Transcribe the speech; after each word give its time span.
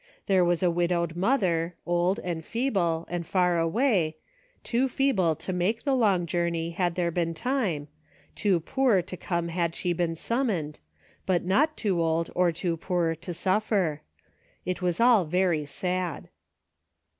There 0.25 0.43
was 0.43 0.63
a 0.63 0.71
wid 0.71 0.91
owed 0.91 1.15
mother, 1.15 1.75
old, 1.85 2.17
and 2.23 2.43
feeble, 2.43 3.05
and 3.07 3.23
far 3.23 3.59
away, 3.59 4.17
too 4.63 4.87
feeble 4.87 5.35
to 5.35 5.53
make 5.53 5.83
the 5.83 5.93
long 5.93 6.25
journey, 6.25 6.71
had 6.71 6.95
there 6.95 7.11
been 7.11 7.35
time, 7.35 7.87
too 8.33 8.61
poor 8.61 9.03
to 9.03 9.15
come 9.15 9.49
had 9.49 9.75
she 9.75 9.93
been 9.93 10.15
summoned, 10.15 10.79
but 11.27 11.45
not 11.45 11.77
too 11.77 12.01
old 12.01 12.31
or 12.33 12.51
too 12.51 12.77
poor 12.77 13.13
to 13.17 13.31
suffer. 13.31 14.01
It 14.65 14.81
was 14.81 14.99
all 14.99 15.23
very 15.23 15.67
sad. 15.67 16.29